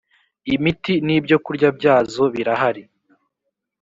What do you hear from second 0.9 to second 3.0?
n ibyo kurya byazo birahari